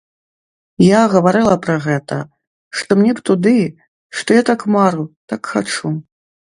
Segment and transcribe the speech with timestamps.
[0.83, 2.17] Я гаварыла пра гэта,
[2.81, 3.57] што мне б туды,
[4.19, 5.99] што я так мару, так хачу.